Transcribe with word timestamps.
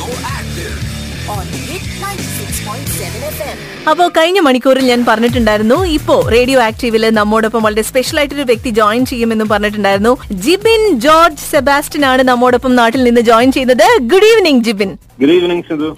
Go 0.00 0.08
active. 0.24 1.09
On 1.32 1.46
Hit 1.66 1.84
96.7 2.02 3.20
FM. 3.34 3.58
അപ്പോ 3.90 4.04
കഴിഞ്ഞ 4.16 4.38
മണിക്കൂറിൽ 4.46 4.84
ഞാൻ 4.90 5.00
പറഞ്ഞിട്ടുണ്ടായിരുന്നു 5.08 5.76
ഇപ്പോ 5.96 6.16
റേഡിയോ 6.34 6.58
ആക്റ്റീവിൽ 6.66 7.04
നമ്മോടൊപ്പം 7.18 7.60
വളരെ 7.66 7.82
സ്പെഷ്യൽ 7.90 8.18
ആയിട്ടൊരു 8.20 8.44
വ്യക്തി 8.50 8.70
ജോയിൻ 8.78 9.02
ചെയ്യുമെന്നും 9.10 9.48
പറഞ്ഞിട്ടുണ്ടായിരുന്നു. 9.52 10.12
ജിബിൻ 10.44 10.82
ജോർജ് 11.04 11.44
സെബാസ്റ്റിൻ 11.52 12.02
ആണ് 12.10 12.22
നമ്മോടൊപ്പം 12.30 12.72
നാട്ടിൽ 12.80 13.00
നിന്ന് 13.04 13.22
ജോയിൻ 13.30 13.52
ചെയ്യുന്നത് 13.56 13.86
good 14.12 14.28
evening 14.30 14.62
Jibin. 14.66 14.90
Good 15.20 15.34
evening 15.36 15.64
Sindhu. 15.68 15.88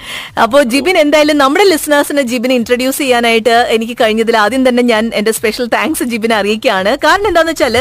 അപ്പോ 0.45 0.59
ജിബിൻ 0.73 0.97
എന്തായാലും 1.03 1.37
നമ്മുടെ 1.43 1.65
ലിസണേഴ്സിന് 1.73 2.23
ജിബിൻ 2.31 2.53
ഇൻട്രൊഡ്യൂസ് 2.59 2.99
ചെയ്യാനായിട്ട് 3.03 3.57
എനിക്ക് 3.77 3.97
കഴിഞ്ഞതിൽ 4.03 4.37
ആദ്യം 4.45 4.63
തന്നെ 4.69 4.85
ഞാൻ 4.93 5.11
എന്റെ 5.21 5.35
സ്പെഷ്യൽ 5.39 5.67
താങ്ക്സ് 5.77 6.07
ജിബിൻ 6.13 6.35
അറിയിക്കുകയാണ്. 6.39 6.93
കാരണം 7.05 7.29
എന്താന്ന് 7.33 7.53
വെച്ചാൽ 7.55 7.77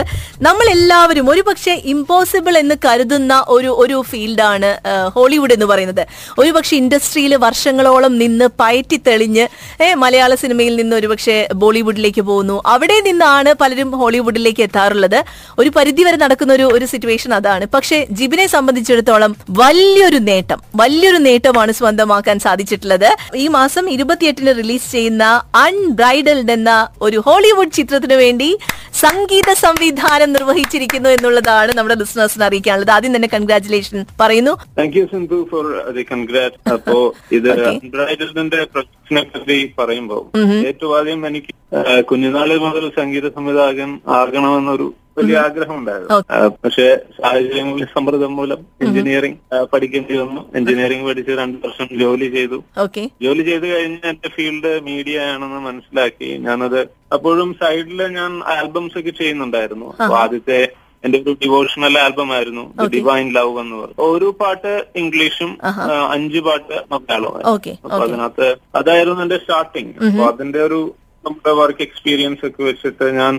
നമ്മൾ 0.47 0.65
എല്ലാവരും 0.77 1.29
ഒരു 1.35 1.43
പക്ഷേ 1.49 1.75
ഇമ്പോസിബിൾ 1.95 2.57
എന്ന് 2.63 2.77
കരുതുന്ന 2.87 3.43
ഒരു 3.57 3.71
ഒരു 3.85 3.99
ഫീൽഡാണ് 4.11 4.71
ഹോളിവുഡ് 5.17 5.55
എന്ന് 5.57 5.69
പറയുന്നത്. 5.73 6.03
ഒരു 6.41 6.51
പക്ഷേ 6.57 6.75
ഇൻഡസ്ട്രിയിൽ 6.83 7.35
വർഷങ്ങളോളം 7.45 8.13
നിന്ന് 8.21 8.47
പയറ്റി 8.61 8.97
തെളിഞ്ഞ് 9.07 9.45
മലയാള 10.03 10.31
സിനിമയിൽ 10.43 10.73
നിന്ന് 10.81 10.95
ഒരുപക്ഷെ 10.99 11.37
ബോളിവുഡിലേക്ക് 11.61 12.23
പോകുന്നു. 12.29 12.57
അവിടെ 12.73 12.97
നിന്നാണ് 13.07 13.51
പലരും 13.61 13.89
ഹോളിവുഡിലേക്ക് 14.01 14.63
എത്താറുള്ളത്. 14.67 15.19
ഒരു 15.61 15.69
പരിധിവരെ 15.77 16.17
നടക്കുന്ന 16.23 16.51
ഒരു 16.59 16.67
ഒരു 16.77 16.85
സിറ്റുവേഷൻ 16.91 17.31
അതാണ്. 17.39 17.65
പക്ഷേ 17.75 17.97
ജിബിനെ 18.19 18.45
സംബന്ധിച്ചിടത്തോളം 18.55 19.31
വലിയൊരു 19.61 20.19
നേട്ടം 20.29 20.59
വലിയൊരു 20.81 21.19
നേട്ടമാണ് 21.27 21.71
സ്വന്തമാക്കാൻ 21.79 22.37
സാധിച്ചിട്ടുള്ളത്. 22.45 23.09
ഈ 23.43 23.45
മാസം 23.57 23.85
ഇരുപത്തിയെട്ടിന് 23.95 24.53
റിലീസ് 24.61 24.87
ചെയ്യുന്ന 24.95 25.23
അൺബ്രൈഡൽഡ് 25.65 26.53
എന്ന 26.57 26.71
ഒരു 27.07 27.19
ഹോളിവുഡ് 27.27 27.75
ചിത്രത്തിനു 27.79 28.17
വേണ്ടി 28.23 28.49
സംഗീത 28.93 29.53
സംവിധാനം 29.53 30.33
നിർവഹിച്ചിരിക്കുന്നു 30.33 31.09
എന്നുള്ളതാണ് 31.09 31.71
നമ്മുടെ 31.77 31.95
ലിസണേഴ്സിന് 31.95 32.43
അറിയിക്കാനുള്ളത്. 32.43 32.91
ആദ്യം 32.91 33.15
തന്നെ 33.15 33.27
കൺഗ്രാറ്റുലേഷൻ 33.27 34.05
പറയുന്നു. 34.19 34.53
Thank 34.77 34.97
you 34.97 35.05
Sindhu 35.05 35.47
for 35.51 35.65
the 35.91 36.03
congrat 36.11 36.57
അപ്പോ 36.73 36.97
ഇത് 37.31 37.47
Okay. 37.51 37.71
അൺബ്രൈഡലിന്റെ 37.83 38.67
പ്രൊജക്ടിനെ 38.73 39.21
പറ്റി 39.23 39.73
പറയുമ്പോ 39.79 40.17
ഏറ്റവും 40.65 40.97
ആദ്യം 40.97 41.27
എനിക്ക് 41.27 41.53
കുഞ്ഞുനാളിൽ 42.09 42.57
മുതൽ 42.57 42.91
സംഗീത 42.99 43.27
സംവിധായകൻ 43.29 43.99
ആകണമെന്നൊരു 44.07 44.87
വലിയ 45.17 45.37
ആഗ്രഹം 45.45 45.75
ഉണ്ടായിരുന്നു 45.79 46.17
പക്ഷെ 46.63 46.85
സാഹചര്യങ്ങളിൽ 47.17 47.87
സമ്മർദ്ദം 47.95 48.33
മൂലം 48.39 48.59
എഞ്ചിനീയറിംഗ് 48.85 49.39
പഠിക്കേണ്ടി 49.73 50.17
വന്നു. 50.21 50.41
എഞ്ചിനീയറിംഗ് 50.57 51.05
പഠിച്ച് 51.09 51.33
രണ്ടു 51.41 51.57
വർഷം 51.65 51.87
ജോലി 52.01 52.27
ചെയ്തു. 52.35 52.59
ജോലി 53.25 53.43
ചെയ്ത് 53.49 53.65
കഴിഞ്ഞ് 53.73 53.99
എന്റെ 54.11 54.29
ഫീൽഡ് 54.35 54.71
മീഡിയ 54.89 55.17
ആണെന്ന് 55.33 55.59
മനസ്സിലാക്കി. 55.69 56.29
ഞാനത് 56.45 56.79
അപ്പോഴും 57.15 57.49
സൈഡിൽ 57.63 58.01
ഞാൻ 58.19 58.31
ആൽബംസ് 58.55 58.97
ഒക്കെ 59.01 59.13
ചെയ്യുന്നുണ്ടായിരുന്നു. 59.21 59.89
അപ്പൊ 59.99 60.17
ആദ്യത്തെ 60.23 60.61
എന്റെ 61.03 61.17
ഒരു 61.23 61.31
ഡിവോഷണൽ 61.43 61.95
ആൽബം 62.05 62.31
ആയിരുന്നു 62.37 62.63
ഡിവൈൻ 62.95 63.27
ലവ് 63.37 63.53
എന്ന് 63.61 63.75
പറഞ്ഞു 63.75 64.03
ഒരു 64.07 64.27
പാട്ട് 64.39 64.73
ഇംഗ്ലീഷും 65.01 65.51
അഞ്ചു 66.15 66.41
പാട്ട് 66.47 66.75
മലയാളവും 66.91 67.39
അപ്പൊ 67.85 68.01
അതിനകത്ത് 68.07 68.49
അതായിരുന്നു 68.79 69.21
എന്റെ 69.25 69.39
സ്റ്റാർട്ടിങ്. 69.43 69.93
അപ്പൊ 70.07 70.25
അതിന്റെ 70.33 70.61
ഒരു 70.67 70.79
നമ്മുടെ 71.23 71.53
വർക്ക് 71.57 71.81
എക്സ്പീരിയൻസ് 71.81 72.43
ഒക്കെ 72.45 72.61
വെച്ചിട്ട് 72.63 73.05
ഞാൻ 73.11 73.33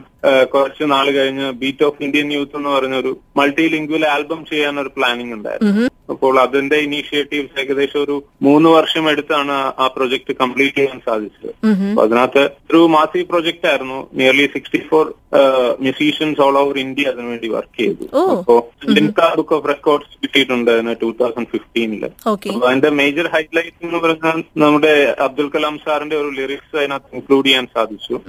കുറച്ച് 0.54 0.84
നാൾ 0.84 1.06
കഴിഞ്ഞ് 1.10 1.46
ബീറ്റ് 1.52 1.84
ഓഫ് 1.84 2.02
ഇന്ത്യൻ 2.02 2.28
യൂത്ത് 2.32 2.56
എന്ന് 2.56 2.70
പറഞ്ഞൊരു 2.70 3.12
മൾട്ടി 3.36 3.64
ലിംഗ്വൽ 3.68 4.04
ആൽബം 4.06 4.40
ചെയ്യാൻ 4.44 4.80
ഒരു 4.80 4.92
പ്ലാനിങ് 4.96 5.34
ഉണ്ടായിരുന്നു 5.34 5.88
അപ്പോൾ 6.10 6.40
അതിന്റെ 6.40 6.76
ഇനീഷ്യേറ്റീവ്സ് 6.76 7.60
ഏകദേശം 7.60 8.04
ഒരു 8.04 8.24
മൂന്ന് 8.42 8.68
വർഷം 8.68 9.10
എടുത്താണ് 9.10 9.52
ആ- 9.52 9.90
പ്രൊജക്ട് 9.96 10.32
കംപ്ലീറ്റ് 10.32 10.76
ചെയ്യാൻ 10.76 11.00
സാധിച്ചത്. 11.06 11.66
അപ്പൊ 11.90 12.02
അതിനകത്ത് 12.02 12.50
ഒരു 12.70 12.86
മാസി 12.86 13.22
പ്രൊജക്ട് 13.22 13.66
ആയിരുന്നു. 13.66 14.10
Nearly 14.14 14.46
sixty 14.46 14.82
four 14.88 15.14
musicians 15.80 16.40
all 16.40 16.58
over 16.58 16.78
India 16.78 17.02
അതിനുവേണ്ടി 17.02 17.48
വർക്ക് 17.48 17.80
ചെയ്തു. 17.80 18.16
അപ്പോ 18.38 18.70
ലിൻക 18.88 19.34
ബുക്ക് 19.36 19.54
ഓഫ് 19.54 19.68
റെക്കോർഡ്സ് 19.68 20.22
കിട്ടിയിട്ടുണ്ട് 20.22 20.70
അതിന് 20.70 20.94
ടൂ 21.02 21.10
തൗസൻഡ് 21.10 21.46
ഫിഫ്റ്റീനിൽ 21.46 22.10
അപ്പൊ 22.54 22.68
അതിന്റെ 22.68 22.90
മേജർ 22.90 23.28
ഹൈലൈറ്റ് 23.28 23.86
എന്ന് 23.86 23.98
പറഞ്ഞാൽ 23.98 24.44
നമ്മുടെ 24.56 25.16
അബ്ദുൽ 25.20 25.48
കലാം 25.48 25.78
സാറിന്റെ 25.86 26.16
ഒരു 26.16 26.30
ലിറിക്സ് 26.30 26.76
അതിനകത്ത് 26.76 27.14
ഇൻക്ലൂഡ് 27.14 27.46
ചെയ്യാൻ 27.46 27.66
സാധിച്ചു. 27.74 28.20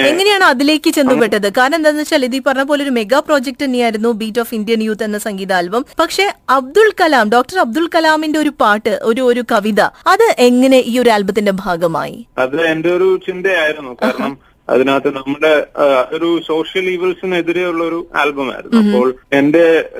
എങ്ങനെയാണ് 0.00 0.44
അതിലേക്ക് 0.44 0.90
ചെന്നുപെട്ടത്? 0.90 1.52
കാരണം 1.52 1.76
എന്താണെന്ന് 1.76 2.02
വെച്ചാൽ 2.02 2.24
ഇത് 2.24 2.36
ഈ 2.36 2.40
പറഞ്ഞ 2.46 2.62
പോലെ 2.62 2.82
ഒരു 2.82 2.90
മെഗാ 2.90 3.18
പ്രോജക്ട് 3.18 3.64
തന്നെയായിരുന്നു 3.64 4.08
ബീറ്റ് 4.08 4.40
ഓഫ് 4.40 4.54
ഇന്ത്യൻ 4.54 4.82
യൂത്ത് 4.82 5.04
എന്ന 5.04 5.18
സംഗീത 5.18 5.52
ആൽബം. 5.52 5.84
പക്ഷെ 5.98 6.32
അബ്ദുൾ 6.48 6.92
കലാം 7.00 7.17
ഡോക്ടർ 7.24 7.58
അബ്ദുൾ 7.58 7.88
കലാമിന്റെ 7.94 8.38
ഒരു 8.38 8.52
പാട്ട് 8.60 9.00
ഒരു 9.02 9.20
ഒരു 9.20 9.44
കവിത 9.52 9.80
അത് 9.80 10.34
എങ്ങനെ 10.38 10.76
ഈ 10.76 10.98
ഒരു 10.98 11.10
ആൽബത്തിന്റെ 11.10 11.52
ഭാഗമായി? 11.54 12.26
അത് 12.38 12.62
എന്റെ 12.62 12.96
ഒരു 12.96 13.20
ചിന്തയായിരുന്നു. 13.26 13.96
കാരണം 14.02 14.38
അതിനകത്ത് 14.68 15.16
നമ്മുടെ 15.16 15.66
ഒരു 16.12 16.40
സോഷ്യൽ 16.46 16.84
ഈവൽസിനെതിരെയുള്ള 16.84 17.84
ഒരു 17.84 18.06
ആൽബം 18.16 18.52
ആയിരുന്നു 18.52 18.80
അപ്പോൾ 18.80 19.14
എന്റെ 19.32 19.90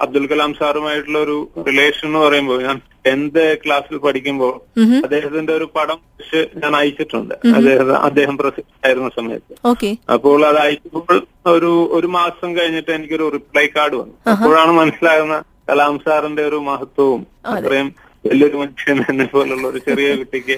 അബ്ദുൽ 0.00 0.26
കലാം 0.26 0.54
സാറുമായിട്ടുള്ള 0.54 1.18
ഒരു 1.18 1.48
റിലേഷൻ 1.66 2.06
എന്ന് 2.06 2.18
പറയുമ്പോൾ 2.18 2.62
ഞാൻ 2.62 2.80
ടെൻത്ത് 3.06 3.58
ക്ലാസ്സിൽ 3.66 3.96
പഠിക്കുമ്പോൾ 3.96 4.60
അദ്ദേഹത്തിന്റെ 5.02 5.52
ഒരു 5.56 5.70
പടം 5.76 5.98
വെച്ച് 6.20 6.58
ഞാൻ 6.64 6.76
അയച്ചിട്ടുണ്ട്. 6.76 7.34
അദ്ദേഹം 7.54 7.96
അദ്ദേഹം 7.96 8.36
പ്രസിദ്ധമായിരുന്ന 8.36 8.86
ആയിരുന്ന 8.86 9.08
സമയത്ത്. 9.08 9.54
ഓക്കെ. 9.66 9.96
അപ്പോൾ 10.12 10.46
അത് 10.46 10.56
അയച്ചപ്പോൾ 10.56 11.26
ഒരു 11.46 11.88
ഒരു 11.92 12.06
മാസം 12.06 12.56
കഴിഞ്ഞിട്ട് 12.56 12.90
എനിക്കൊരു 12.90 13.28
റിപ്ലൈ 13.28 13.66
കാർഡ് 13.66 13.94
വന്നു. 13.94 14.30
അപ്പോഴാണ് 14.30 14.72
മനസ്സിലാകുന്ന 14.72 15.42
കലാം 15.70 15.96
സാറിന്റെ 16.04 16.44
ഒരു 16.46 16.60
മഹത്വവും 16.68 17.22
അത്രയും 17.52 17.88
വലിയൊരു 18.24 18.56
മനുഷ്യൻ 18.56 18.98
എന്നെ 19.10 19.26
പോലുള്ള 19.26 19.66
ഒരു 19.68 19.80
ചെറിയ 19.88 20.08
കുട്ടിക്ക് 20.20 20.56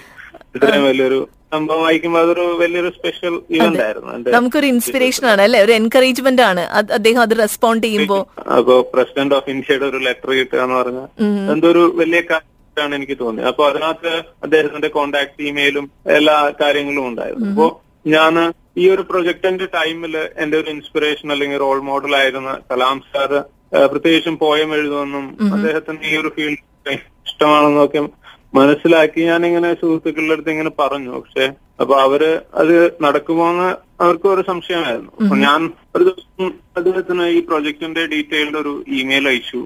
ഇത്രയും 0.56 0.84
വലിയൊരു 0.84 1.21
സംഭവം 1.53 1.83
വായിക്കുമ്പോൾ 1.83 2.21
അതൊരു 2.21 2.45
വലിയൊരു 2.61 2.91
സ്പെഷ്യൽ 2.97 3.34
ഇവന്റ് 3.56 3.83
ആയിരുന്നു. 3.83 4.12
നമുക്കൊരു 4.37 4.67
ഇൻസ്പിറേഷൻ 4.67 5.25
ആണ് 5.27 5.43
അല്ലെ? 5.43 5.59
ഒരു 5.65 5.73
എൻകറേജ്മെന്റ് 5.73 6.43
ആണ്. 6.43 6.62
അദ്ദേഹം 6.97 7.21
അത് 7.21 7.34
റെസ്പോണ്ട് 7.39 7.87
ചെയ്യുമ്പോൾ 7.87 8.23
അപ്പോ 8.56 8.75
പ്രസിഡന്റ് 8.95 9.34
ഓഫ് 9.34 9.50
ഇന്ത്യയുടെ 9.50 9.87
ഒരു 9.87 9.99
ലെറ്റർ 10.06 10.31
കിട്ടുക 10.33 10.61
എന്ന് 10.62 10.77
പറഞ്ഞാൽ 10.81 11.09
എന്തോ 11.55 11.69
ഒരു 11.71 11.84
വലിയ 12.00 12.21
കാര്യമാണ് 12.31 12.94
എനിക്ക് 12.94 13.17
തോന്നിയത്. 13.19 13.49
അപ്പൊ 13.49 13.62
അതിനകത്ത് 13.71 14.12
അദ്ദേഹത്തിന്റെ 14.43 14.89
കോണ്ടാക്ട് 14.89 15.43
ഇമെയിലും 15.50 15.87
എല്ലാ 16.19 16.37
കാര്യങ്ങളും 16.62 17.06
ഉണ്ടായിരുന്നു. 17.09 17.49
അപ്പോ 17.50 17.67
ഞാൻ 18.06 18.34
ഈ 18.79 18.84
ഒരു 18.91 19.03
പ്രൊജക്ടിന്റെ 19.03 19.67
ടൈമിൽ 19.79 20.15
എന്റെ 20.43 20.56
ഒരു 20.59 20.71
ഇൻസ്പിറേഷൻ 20.71 21.29
അല്ലെങ്കിൽ 21.33 21.59
റോൾ 21.59 21.81
മോഡൽ 21.83 22.17
ആയിരുന്ന 22.17 22.53
കലാം 22.71 23.00
സാർ 23.11 23.33
പ്രത്യേകിച്ചും 23.72 24.38
പോയം 24.38 24.75
എഴുതുമെന്നും 24.75 25.25
അദ്ദേഹത്തിന് 25.53 25.99
ഈ 26.03 26.16
ഒരു 26.16 26.28
ഫീൽഡ് 26.28 26.97
ഇഷ്ടമാണെന്നൊക്കെ 27.27 28.00
മനസ്സിലാക്കി 28.55 29.21
ഞാൻ 29.22 29.47
ഇങ്ങനെ 29.47 29.75
സുഹൃത്തുക്കളുടെ 29.75 30.33
അടുത്ത് 30.33 30.50
ഇങ്ങനെ 30.50 30.71
പറഞ്ഞു. 30.78 31.10
പക്ഷെ 31.10 31.44
അപ്പൊ 31.81 31.94
അവർ 32.00 32.22
അത് 32.55 32.72
നടക്കുമോന്ന് 33.03 33.69
അവർക്ക് 34.00 34.27
ഒരു 34.27 34.43
സംശയമായിരുന്നു. 34.43 35.12
അപ്പൊ 35.21 35.37
ഞാൻ 35.37 35.61
ഒരു 35.97 36.05
ദിവസം 36.05 36.47
അദ്ദേഹത്തിന് 36.77 37.27
ഈ 37.27 37.41
പ്രൊജക്ടിന്റെ 37.41 38.06
ഡീറ്റെയിൽഡ് 38.06 38.56
ഒരു 38.56 38.84
ഇമെയിൽ 38.87 39.28
അയച്ചു. 39.28 39.61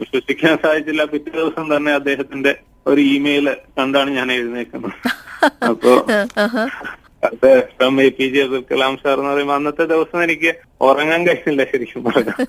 വിശ്വസിക്കാൻ 0.00 0.56
സാധിച്ചില്ല. 0.56 1.04
പിറ്റേ 1.04 1.30
ദിവസം 1.30 1.76
തന്നെ 1.76 1.92
അദ്ദേഹത്തിന്റെ 1.92 2.52
ഒരു 2.86 3.00
ഇമെയിൽ 3.00 3.56
കണ്ടാണ് 3.78 4.10
ഞാൻ 4.10 4.32
എഴുന്നേക്കുന്നത്. 4.32 4.92
അപ്പോ 5.70 5.92
അത് 7.22 7.46
ഇപ്പം 7.62 7.94
A 8.00 8.08
P 8.16 8.26
J 8.28 8.40
Abdul 8.42 8.62
Kalam 8.70 8.94
sir 9.02 9.16
എന്ന് 9.18 9.30
പറയുമ്പോൾ 9.30 9.56
അന്നത്തെ 9.56 9.84
ദിവസം 9.92 10.18
എനിക്ക് 10.22 10.50
ഉറങ്ങാൻ 10.80 11.20
കഴിഞ്ഞില്ല 11.28 11.62
ശരിക്കും 11.70 12.02
പറഞ്ഞാൽ 12.06 12.40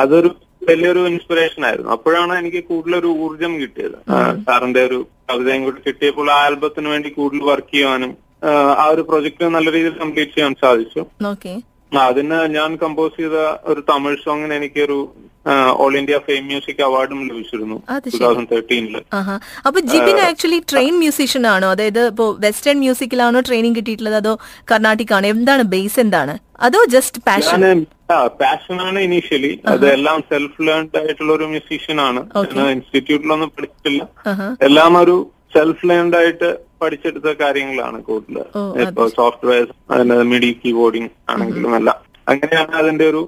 അതൊരു 0.00 0.30
വലിയൊരു 0.68 1.02
ഇൻസ്പിറേഷൻ 1.10 1.62
ആയിരുന്നു. 1.66 1.90
അപ്പോഴാണ് 1.94 2.32
എനിക്ക് 2.40 2.60
കൂടുതലൊരു 2.68 3.10
ഊർജം 3.24 3.52
കിട്ടിയത്. 3.60 3.96
സാറിന്റെ 4.46 4.82
ഒരു 4.88 4.98
കവിതയും 5.28 5.62
കൂടി 5.64 5.80
കിട്ടിയപ്പോൾ 5.80 6.28
ആ 6.30 6.38
ആൽബത്തിന് 6.46 6.88
വേണ്ടി 6.94 7.10
കൂടുതൽ 7.16 7.44
വർക്ക് 7.50 7.72
ചെയ്യുവാനും 7.74 8.12
ആ, 8.42 8.50
ഒരു 8.92 9.02
പ്രൊജക്ട് 9.06 9.44
നല്ല 9.54 9.68
രീതിയിൽ 9.72 9.94
കംപ്ലീറ്റ് 10.02 10.34
ചെയ്യാൻ 10.34 10.52
സാധിച്ചു. 10.60 11.00
അതിന് 11.92 12.38
ഞാൻ 12.54 12.70
കമ്പോസ് 12.82 13.16
ചെയ്ത 13.16 13.38
ഒരു 13.70 13.80
തമിഴ് 13.88 14.18
സോങ്ങിന് 14.24 14.54
എനിക്കൊരു 14.54 14.98
ഓൾ 15.82 15.92
ഇന്ത്യ 16.00 16.18
ഫെയിം 16.26 16.44
മ്യൂസിക് 16.50 16.80
അവാർഡും 16.86 17.20
ലഭിച്ചിരുന്നു 17.28 17.76
അത് 17.94 18.06
ടൂ 18.14 18.18
തൗസൻഡ് 18.24 18.50
തേർട്ടീനിൽ 18.52 18.96
ആഹാ. 19.18 19.36
അപ്പൊ 19.66 19.78
ജിബിൻ 19.92 20.18
ആക്ച്വലി 20.28 20.60
ട്രെയിൻ 20.72 20.94
മ്യൂസീഷ്യൻ 21.02 21.44
ആണോ? 21.54 21.68
അതായത് 21.74 22.02
ഇപ്പോ 22.12 22.26
വെസ്റ്റേൺ 22.44 22.78
മ്യൂസിക്കിലാണോ 22.84 23.40
ട്രെയിനിങ് 23.48 23.76
കിട്ടിയിട്ടുള്ളത്? 23.78 24.18
അതോ 24.22 24.34
കർണാട്ടിക് 24.72 25.14
ആണോ? 25.18 25.28
എന്താണ് 25.36 25.64
ബേസ് 25.74 25.98
എന്താണ്? 26.04 26.34
അതോ 26.66 26.80
ജസ്റ്റ് 26.96 27.18
പാഷൻ 27.28 27.62
പാഷൻ 27.62 27.80
പാഷനാണ് 28.40 28.98
ഇനീഷ്യലി 29.06 29.50
അതെല്ലാം 29.72 30.18
സെൽഫ് 30.30 30.62
ലേൺഡ് 30.68 30.98
ആയിട്ടുള്ള 31.00 31.32
ഒരു 31.38 31.46
മ്യൂസീഷ്യൻ 31.54 31.98
ആണ് 32.08 32.20
ഇൻസ്റ്റിറ്റ്യൂട്ടിലൊന്നും 32.74 33.50
പഠിച്ചിട്ടില്ല. 33.56 34.02
എല്ലാം 34.68 34.92
ഒരു 35.02 35.16
സെൽഫ് 35.54 35.86
ലേൺഡ് 35.90 36.16
ആയിട്ട് 36.20 36.48
പഠിച്ചെടുത്ത 36.82 37.28
കാര്യങ്ങളാണ് 37.42 37.98
കൂടുതൽ 38.08 38.38
ഇപ്പൊ 38.84 39.04
സോഫ്റ്റ്വെയർ 39.18 39.66
മിഡി 40.32 40.50
കീബോർഡിങ് 40.62 41.10
ആണെങ്കിലും 41.32 41.72
എല്ലാം. 41.80 41.98
അങ്ങനെയാണ് 42.32 42.74
അതിന്റെ 42.82 43.06
ഒരു 43.12 43.22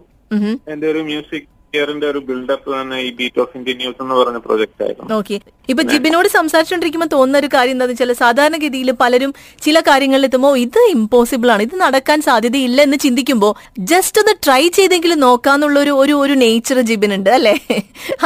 എന്റെ 0.72 0.86
ഒരു 0.92 1.00
മ്യൂസിക് 1.10 1.48
ഇയറിന്റെ 1.74 2.06
ഒരു 2.12 2.20
ബിൽഡപ്പ് 2.28 2.68
തന്നെ 2.74 2.96
ഈ 3.06 3.10
ബീറ്റ് 3.18 3.40
ഓഫ് 3.42 3.52
ഇന്ത്യൻ 3.58 3.76
ന്യൂസ് 3.80 4.00
എന്ന് 4.04 4.14
പറഞ്ഞ 4.20 4.38
പ്രോജക്റ്റ് 4.46 4.82
ആയിരുന്നു. 4.84 5.08
ഓക്കെ 5.18 5.36
ഇപ്പൊ 5.70 5.82
ജിബിനോട് 5.90 6.28
സംസാരിച്ചോണ്ടിരിക്കുമ്പോൾ 6.36 7.10
തോന്നുന്ന 7.12 7.40
ഒരു 7.42 7.48
കാര്യം 7.54 7.74
എന്താണെന്ന് 7.74 7.96
വെച്ചാൽ 7.96 8.20
സാധാരണഗതിയിൽ 8.22 8.90
പലരും 9.02 9.32
ചില 9.64 9.80
കാര്യങ്ങളിൽ 9.88 10.26
എത്തുമ്പോൾ 10.28 10.54
ഇത് 10.64 10.80
ഇമ്പോസിബിൾ 10.94 11.50
ആണ് 11.54 11.62
ഇത് 11.66 11.74
നടക്കാൻ 11.84 12.18
സാധ്യതയില്ല 12.28 12.80
എന്ന് 12.86 12.98
ചിന്തിക്കുമ്പോൾ 13.04 13.52
ജസ്റ്റ് 13.90 14.20
ഒന്ന് 14.22 14.34
ട്രൈ 14.46 14.62
ചെയ്തെങ്കിലും 14.78 15.20
നോക്കാന്നുള്ള 15.26 15.78
ഒരു 15.84 15.92
ഒരു 16.02 16.14
ഒരു 16.24 16.34
നേച്ചർ 16.42 16.78
ജിബിനുണ്ട് 16.88 17.30
അല്ലെ? 17.36 17.54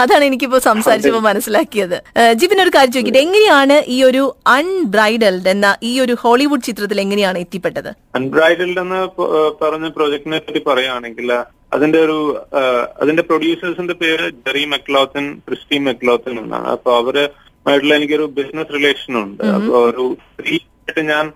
അതാണ് 0.03 0.25
എനിക്കിപ്പോ 0.29 0.59
സംസാരിച്ചപ്പോ 0.69 1.21
മനസ്സിലാക്കിയത്. 1.29 1.97
ജിബിൻ 2.41 2.59
ഒരു 2.65 2.73
കാര്യം 2.77 2.95
ചോദിക്കട്ടെ 2.97 3.23
എങ്ങനെയാണ് 3.27 3.77
ഈ 3.97 3.99
ഒരു 4.09 4.23
അൺബ്രൈഡൽഡ് 4.57 5.51
എന്ന 5.55 5.69
ഈ 5.91 5.93
ഒരു 6.05 6.17
ഹോളിവുഡ് 6.23 6.67
ചിത്രത്തിൽ 6.69 7.01
എങ്ങനെയാണ് 7.05 7.39
എത്തിപ്പെട്ടത്? 7.45 7.91
അൺബ്രൈഡൽഡ് 8.21 8.81
എന്ന് 8.85 9.01
പറഞ്ഞ 9.63 9.89
പ്രൊജക്ടിനെ 9.99 10.41
പറ്റി 10.47 10.63
പറയുകയാണെങ്കിൽ 10.71 11.31
അതിന്റെ 11.75 11.99
ഒരു 12.07 12.19
അതിന്റെ 13.03 13.23
പ്രൊഡ്യൂസേഴ്സിന്റെ 13.29 13.95
പേര് 14.03 14.27
ജെറി 14.47 14.65
മെക്ലോത്തൻ 14.75 15.25
ക്രിസ്റ്റി 15.47 15.79
മെക്ലോത്തൻ 15.87 16.35
എന്നാണ്. 16.43 16.69
അപ്പൊ 16.77 16.91
അവർ 17.01 17.17
ആയിട്ടുള്ള 17.69 17.95
എനിക്കൊരു 17.99 18.27
ബിസിനസ് 18.39 18.75
റിലേഷൻ 18.77 19.15
ഉണ്ട്. 19.25 19.43
അപ്പൊ 19.57 19.75
ഒരു 19.89 20.05
ആയിട്ട് 20.41 21.05
ഞാൻ 21.13 21.27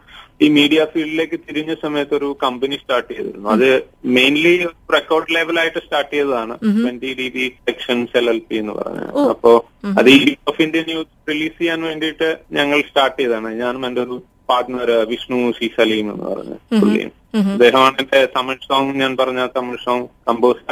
ഈ 0.44 0.48
മീഡിയ 0.56 0.80
ഫീൽഡിലേക്ക് 0.92 1.36
തിരിഞ്ഞ 1.46 1.72
സമയത്ത് 1.84 2.14
ഒരു 2.18 2.28
കമ്പനി 2.42 2.76
സ്റ്റാർട്ട് 2.82 3.08
ചെയ്തിരുന്നു. 3.12 3.48
അത് 3.54 3.68
മെയിൻലി 4.16 4.52
റെക്കോർഡ് 4.96 5.34
ലെവലായിട്ട് 5.36 5.80
സ്റ്റാർട്ട് 5.86 6.12
ചെയ്തതാണ്. 6.14 6.54
Twenty 6.82 7.10
D 7.20 7.28
B 7.36 7.44
sections 7.68 8.16
L 8.20 8.28
L 8.32 8.40
P 8.48 8.56
എന്ന് 8.62 8.74
പറഞ്ഞത് 8.78 9.18
അപ്പോ 9.34 9.52
അത് 10.00 10.10
ഈ 10.16 10.18
ഓഫ് 10.50 10.62
ഇന്ത്യ 10.66 10.82
ന്യൂസ് 10.90 11.12
റിലീസ് 11.30 11.58
ചെയ്യാൻ 11.62 11.80
വേണ്ടിയിട്ട് 11.88 12.28
ഞങ്ങൾ 12.58 12.80
സ്റ്റാർട്ട് 12.90 13.18
ചെയ്തതാണ്. 13.20 13.50
ഞാനും 13.62 13.86
എന്റെ 13.88 14.02
ഒരു 14.06 14.18
പാർട്ട്ണർ 14.50 14.90
വിഷ്ണു 15.08 15.38
സി 15.58 15.66
സലീം 15.78 16.06
എന്ന് 16.12 16.26
പറഞ്ഞ 16.32 16.54
പുള്ളിയും. 16.82 17.12
അദ്ദേഹമാണ് 17.34 17.96
എന്റെ 18.02 18.20
തമിഴ് 18.36 18.64
സോങ് 18.68 18.94
ഞാൻ 19.02 19.12
പറഞ്ഞ 19.20 19.40
തമിഴ് 19.56 19.82
സോങ് 19.84 20.06
കമ്പോസ് 20.28 20.64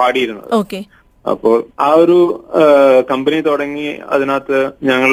പാടിയിരുന്നത്. 0.00 0.50
ഓക്കെ 0.60 0.80
അപ്പോൾ 1.24 1.56
ആ 1.86 1.90
ഒരു 2.02 2.18
കമ്പനി 3.10 3.38
തുടങ്ങി 3.48 3.88
അതിനകത്ത് 4.14 4.58
ഞങ്ങൾ 4.90 5.12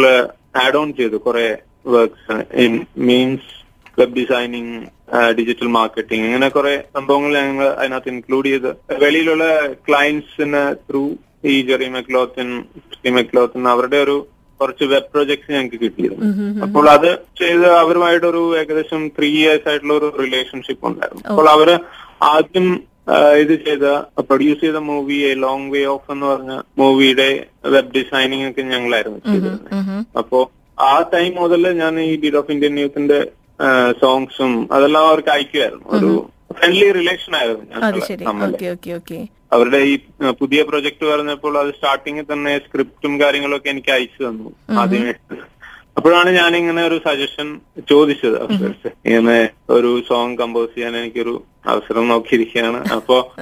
ആഡ് 0.63 0.77
ഓൺ 0.79 0.89
ചെയ്തു 0.99 1.17
കുറെ 1.27 1.47
works 1.93 2.37
in 2.63 2.73
means 3.09 3.49
web 3.99 4.15
designing 4.19 4.75
digital 5.37 5.69
marketing 5.77 6.25
ഇങ്ങനെ 6.27 6.49
കുറെ 6.57 6.73
സംഭവങ്ങൾ 6.97 7.31
ഞങ്ങൾ 7.39 7.67
അതിനകത്ത് 7.79 8.11
ഇൻക്ലൂഡ് 8.13 8.51
ചെയ്ത്. 8.53 8.69
വെളിയിലുള്ള 9.03 9.45
ക്ലയൻസിന് 9.87 10.61
ത്രൂ 10.89 11.03
ഈ 11.51 11.55
ജെറി 11.69 11.87
മെക്ലോത്തിൻ 11.95 12.49
മെക്ലോത്തിൻ 13.17 13.63
അവരുടെ 13.73 13.99
ഒരു 14.05 14.17
കുറച്ച് 14.61 14.85
വെബ് 14.93 15.09
പ്രൊജക്ട്സ് 15.13 15.51
ഞങ്ങൾക്ക് 15.55 15.79
കിട്ടിയിരുന്നു. 15.83 16.29
അപ്പോൾ 16.65 16.85
അത് 16.95 17.09
ചെയ്ത് 17.41 17.67
അവരുമായിട്ടൊരു 17.81 18.43
ഏകദേശം 18.61 19.01
ത്രീ 19.17 19.29
ഇയേഴ്സ് 19.41 19.67
ആയിട്ടുള്ള 19.71 19.93
ഒരു 19.99 20.09
റിലേഷൻഷിപ്പ് 20.23 20.87
ഉണ്ടായിരുന്നു. 20.91 21.25
അപ്പോൾ 21.31 21.47
അവർ 21.55 21.71
ആദ്യം 22.35 22.67
ഇത് 23.43 23.53
ചെയ്ത 23.65 23.85
പ്രൊഡ്യൂസ് 24.29 24.61
ചെയ്ത 24.63 24.79
movie 24.89 25.15
a 25.29 25.31
long 25.43 25.69
way 25.73 25.81
off 25.93 26.09
എന്ന് 26.13 26.25
പറഞ്ഞ 26.31 26.55
മൂവിയുടെ 26.81 27.29
വെബ് 27.75 27.93
ഡിസൈനിങ് 27.97 28.47
ഒക്കെ 28.49 28.63
ഞങ്ങളായിരുന്നു 28.73 29.19
ചെയ്തിരുന്നത്. 29.29 30.03
അപ്പോ 30.19 30.39
ആ 30.89 30.93
ടൈം 31.13 31.31
മുതൽ 31.43 31.63
ഞാൻ 31.79 31.93
ഈ 32.09 32.11
ബീഡ് 32.23 32.39
ഓഫ് 32.41 32.51
ഇന്ത്യൻ 32.55 32.75
യൂത്തിന്റെ 32.83 33.19
സോങ്സും 34.01 34.53
അതെല്ലാം 34.75 35.03
അവർക്ക് 35.09 35.31
അയക്കുമായിരുന്നു. 35.35 35.87
ഒരു 35.97 36.11
ഫ്രണ്ട്ലി 36.57 36.91
റിലേഷൻ 36.99 37.35
ആയിരുന്നു 37.35 37.65
അവരുടെ 39.53 39.79
ഈ 39.91 39.99
പുതിയ 40.41 40.63
പ്രൊജക്ട് 40.63 41.05
പറഞ്ഞപ്പോൾ 41.05 41.57
അത് 41.57 41.73
സ്റ്റാർട്ടിങ്ങിൽ 41.77 42.25
തന്നെ 42.33 42.61
സ്ക്രിപ്റ്റും 42.65 43.21
കാര്യങ്ങളൊക്കെ 43.21 43.69
എനിക്ക് 43.69 43.91
അയച്ചു 43.91 44.23
തന്നു 44.23 44.81
ആദ്യമേ. 44.81 45.13
അപ്പോഴാണ് 45.97 46.31
ഞാൻ 46.31 46.55
ഇങ്ങനെ 46.55 46.87
ഒരു 46.87 47.01
സജഷൻ 47.05 47.59
ചോദിച്ചത്. 47.89 48.37
ഇങ്ങനെ 49.05 49.49
ഒരു 49.69 50.03
സോങ് 50.09 50.37
കമ്പോസ് 50.37 50.75
ചെയ്യാൻ 50.75 50.97
എനിക്കൊരു 50.97 51.43
അവസരം 51.65 52.07
നോക്കിയിരിക്കുകയാണ്. 52.07 52.95
അപ്പോ 52.95 53.33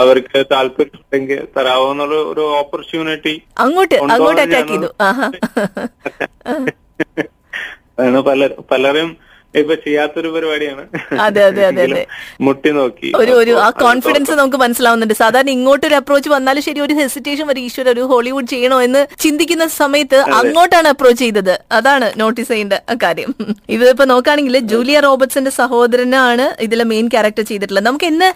അവർക്ക് 0.00 0.46
താല്പര്യമുണ്ടെങ്കിൽ 0.52 1.48
തരാവോ 1.56 1.90
എന്നുള്ള 1.90 2.16
ഒരു 2.32 2.40
ഓപ്പർച്യൂണിറ്റി 2.60 3.42
അങ്ങോട്ട് 3.56 3.94
അങ്ങോട്ട് 4.14 4.40
അറ്റാക്ക് 4.46 4.72
ചെയ്തു. 4.72 4.88
പല 8.28 8.48
പലരും 8.70 9.16
ഇപ്പൊ 9.54 9.74
ചെയ്യാത്തൊരു 9.84 10.28
പരിപാടിയാണ്. 10.34 10.82
അതെ, 11.26 11.42
അതെ, 11.48 11.62
അതെ, 11.68 11.82
അതെ. 11.88 12.02
മുട്ടി 12.46 12.70
നോക്കി. 12.78 13.08
ഒരു 13.20 13.32
ഒരു 13.40 13.52
ആ 13.66 13.68
കോൺഫിഡൻസ് 13.84 14.34
നമുക്ക് 14.40 14.58
മനസ്സിലാവുന്നുണ്ട്. 14.62 15.14
സാധാരണ 15.20 15.50
ഇങ്ങോട്ട് 15.56 15.84
ഒരു 15.88 15.96
അപ്രോച്ച് 16.00 16.30
വന്നാലും 16.34 16.62
ശരി 16.66 16.80
ഒരു 16.86 16.94
ഹെസിറ്റേഷൻ 17.00 17.46
വരും 17.50 17.62
ഈശ്വര 17.68 17.88
ഒരു 17.94 18.04
ഹോളിവുഡ് 18.10 18.50
ചെയ്യണോ 18.54 18.78
എന്ന് 18.86 19.02
ചിന്തിക്കുന്ന 19.24 19.66
സമയത്ത് 19.78 20.18
അങ്ങോട്ടാണ് 20.40 20.90
അപ്രോച്ച് 20.94 21.22
ചെയ്തത്. 21.24 21.54
അതാണ് 21.78 22.08
നോട്ടീസ് 22.22 22.50
ചെയ്യേണ്ട 22.52 22.74
കാര്യം. 23.04 23.30
ഇതിപ്പോ 23.76 24.06
നോക്കുകയാണെങ്കിൽ 24.12 24.58
ജൂലിയ 24.72 25.00
റോബർട്സിന്റെ 25.06 25.54
സഹോദരനാണ് 25.60 26.46
ഇതിലെ 26.66 26.86
മെയിൻ 26.92 27.08
ക്യാരക്ടർ 27.14 27.46
ചെയ്തിട്ടുള്ളത്. 27.52 27.86
നമുക്ക് 27.88 28.08
എന്ന് 28.12 28.30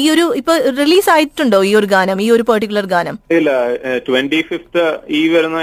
ഈ 0.00 0.04
ഒരു 0.14 0.26
ഇപ്പൊ 0.42 0.56
റിലീസ് 0.82 1.10
ആയിട്ടുണ്ടോ 1.16 1.60
ഈ 1.70 1.74
ഒരു 1.82 1.90
ഗാനം 1.94 2.18
ഈ 2.26 2.30
ഒരു 2.38 2.46
പെർട്ടിക്കുലർ 2.50 2.88
ഗാനം? 2.96 3.18
ഇല്ല 3.38 3.50
ട്വന്റി 4.08 4.42
ഫിഫ്ത്ത് 4.50 4.86
ഈ 5.20 5.22
വരുന്ന 5.36 5.60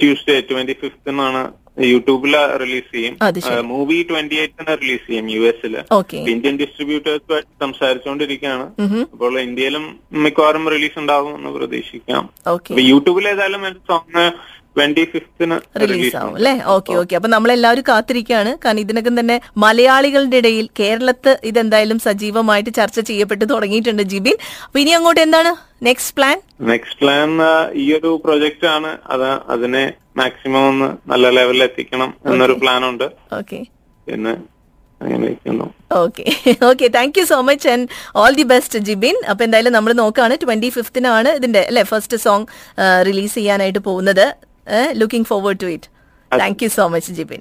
ട്യൂസ്ഡേ 0.00 0.36
ട്വന്റി 0.50 0.74
ഫിഫ്തിനാണ് 0.82 1.42
യൂട്യൂബിൽ 1.76 2.34
റിലീസ് 2.62 2.90
ചെയ്യും. 2.94 3.14
മൂവി 3.72 3.98
ട്വന്റി 4.08 4.36
എയ്റ്റിന് 4.44 4.74
റിലീസ് 4.82 5.04
ചെയ്യും 5.08 5.28
യു 5.34 5.42
ഓക്കെ. 5.98 6.18
ഇന്ത്യൻ 6.32 6.56
ഡിസ്ട്രിബ്യൂട്ടേഴ്സുമായിട്ട് 6.62 7.50
സംസാരിച്ചുകൊണ്ടിരിക്കുകയാണ് 7.64 8.66
അപ്പോൾ 9.12 9.40
ഇന്ത്യയിലും 9.48 9.84
മിക്കവാറും 10.24 10.66
റിലീസ് 10.74 10.98
ഉണ്ടാകും 11.02 11.34
എന്ന് 11.38 11.52
പ്രതീക്ഷിക്കാം. 11.58 12.24
യൂട്യൂബിൽ 12.92 13.28
ഏതായാലും 13.34 13.64
എന്റെ 13.70 13.80
സോങ് 13.92 14.26
റിലീസ് 14.80 15.18
റിലീസ് 15.80 16.16
ആവും 16.18 16.36
അല്ലെ? 16.36 16.52
Okay 16.74 16.92
okay. 17.00 17.14
അപ്പൊ 17.16 17.28
നമ്മളെല്ലാവരും 17.32 17.84
കാത്തിരിക്കുകയാണ്. 17.88 18.52
കാരണം 18.64 18.82
ഇതിനകം 18.84 19.14
തന്നെ 19.20 19.36
മലയാളികളുടെ 19.64 20.38
ഇടയിൽ 20.42 20.66
കേരളത്ത് 20.80 21.32
ഇതെന്തായാലും 21.50 21.98
സജീവമായിട്ട് 22.06 22.70
ചർച്ച 22.78 23.00
ചെയ്യപ്പെട്ട് 23.10 23.44
തുടങ്ങിയിട്ടുണ്ട് 23.50 24.02
ജിബിൻ. 24.12 24.36
അപ്പൊ 24.66 24.78
ഇനി 24.84 24.94
അങ്ങോട്ട് 24.98 25.22
എന്താണ്? 25.26 25.52
നെക്സ്റ്റ് 25.88 26.14
പ്ലാൻ 26.16 26.38
നെക്സ്റ്റ് 26.70 26.98
പ്ലാൻ 27.00 27.30
ഈ 27.82 27.86
ഒരു 27.98 28.12
പ്രൊജക്റ്റ് 28.24 28.68
ആണ്. 28.76 28.92
അത് 29.14 29.28
അതിനെ 29.56 29.84
മാക്സിമം 30.16 30.64
ഒന്ന് 30.70 30.88
നല്ല 31.12 31.26
ലെവലിൽ 31.38 31.62
എത്തിക്കണം 31.68 32.10
എന്നൊരു 32.32 32.54
പ്ലാൻ 32.62 32.82
ഉണ്ട്. 32.90 33.06
ഓക്കെ 33.40 33.60
പിന്നെ 34.06 34.34
okay 36.00 36.24
okay 36.68 36.86
thank 36.96 37.16
you 37.18 37.24
so 37.30 37.38
much 37.48 37.66
and 37.68 37.86
all 38.20 38.32
the 38.40 38.44
best 38.52 38.78
Jibin 38.88 39.16
അപ്പൊ 39.30 39.42
എന്തായാലും 39.46 39.72
നമ്മൾ 39.76 39.92
നോക്കാണ് 40.02 40.34
ട്വന്റി 40.42 40.70
ഫിഫ്തിനാണ് 40.76 41.30
ഇതിന്റെ 41.38 41.62
അല്ലെ 41.70 41.82
ഫസ്റ്റ് 41.92 42.18
സോങ് 42.26 42.46
റിലീസ് 43.08 43.34
ചെയ്യാനായിട്ട് 43.34 43.80
പോകുന്നത്. 43.88 44.26
Looking 45.00 45.28
forward 45.30 45.60
to 45.60 45.70
it 45.76 45.88
thank 46.32 46.62
you 46.64 46.68
so 46.76 46.84
much 46.88 47.12
Jibin 47.18 47.40